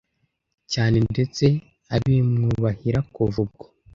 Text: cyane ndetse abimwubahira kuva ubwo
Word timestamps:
cyane 0.71 0.97
ndetse 1.11 1.45
abimwubahira 1.95 2.99
kuva 3.13 3.37
ubwo 3.45 3.65